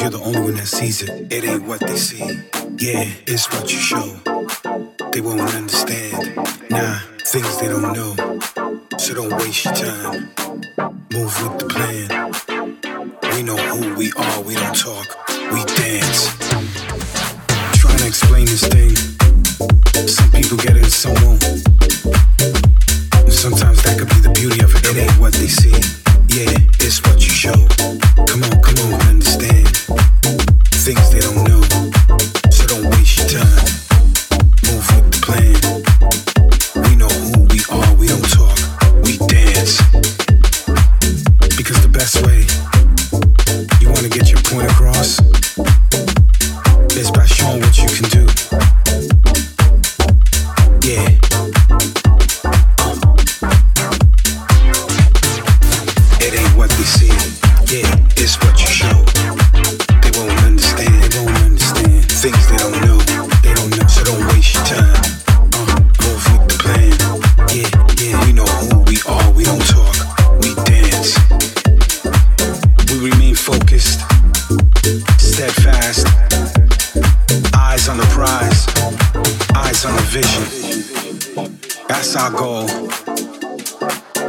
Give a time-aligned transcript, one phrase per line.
[0.00, 1.32] you're the only one that sees it.
[1.32, 2.18] It ain't what they see.
[2.78, 3.69] Yeah, it's what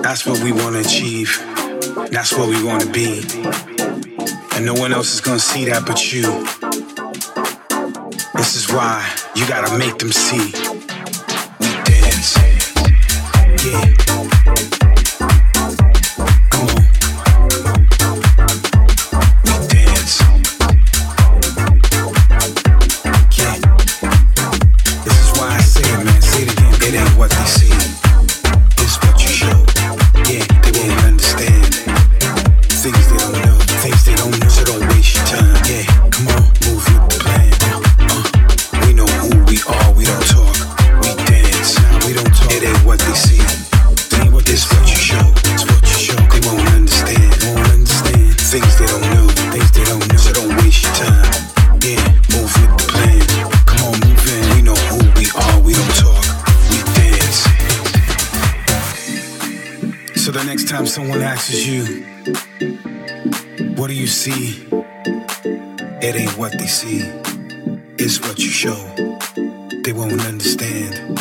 [0.02, 1.38] That's what we want to achieve.
[2.12, 3.24] That's what we want to be.
[4.56, 6.24] And no one else is going to see that but you.
[8.36, 10.52] This is why you got to make them see.
[11.60, 12.38] We dance.
[13.64, 14.81] Yeah.
[61.42, 61.84] This is you.
[63.74, 64.64] What do you see?
[66.00, 67.00] It ain't what they see,
[67.98, 68.78] it's what you show.
[69.84, 71.20] They won't understand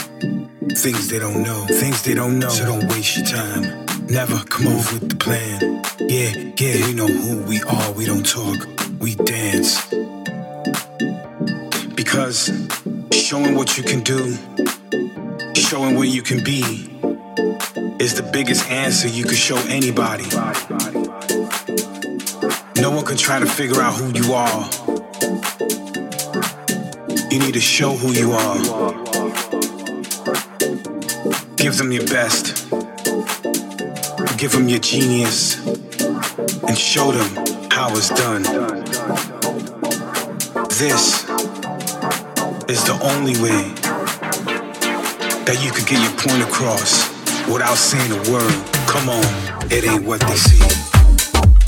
[0.77, 2.51] things they don't know, things they don't know.
[2.51, 3.87] So don't waste your time.
[4.09, 5.83] Never come over with the plan.
[6.01, 7.93] Yeah, yeah, you know who we are.
[7.93, 8.69] We don't talk,
[9.01, 9.81] we dance.
[11.95, 12.53] Because
[13.11, 14.37] showing what you can do
[19.01, 20.25] So you could show anybody.
[22.77, 24.69] No one could try to figure out who you are.
[27.31, 28.59] You need to show who you are.
[31.57, 32.69] Give them your best.
[34.37, 35.67] Give them your genius.
[35.67, 38.43] And show them how it's done.
[40.77, 41.25] This
[42.69, 43.73] is the only way
[45.47, 47.09] that you could get your point across
[47.49, 48.80] without saying a word.
[48.91, 49.25] Come on,
[49.71, 50.59] it ain't what they see,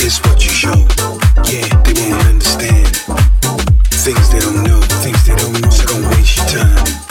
[0.04, 0.74] it's what you show.
[1.46, 2.96] Yeah, they won't understand
[4.02, 5.70] things they don't know, things they don't know.
[5.70, 7.01] So don't waste your time.